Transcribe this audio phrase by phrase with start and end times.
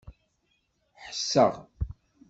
[1.03, 1.53] Ḥesseɣ.